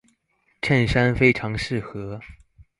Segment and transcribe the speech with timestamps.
[0.63, 2.19] 襯衫非常適合